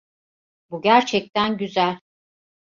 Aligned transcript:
Bu 0.69 0.81
gerçekten 0.81 1.57
güzel. 1.57 1.99